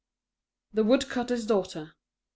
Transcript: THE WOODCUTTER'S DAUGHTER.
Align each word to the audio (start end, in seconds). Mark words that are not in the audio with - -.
THE 0.73 0.83
WOODCUTTER'S 0.83 1.45
DAUGHTER. 1.45 1.93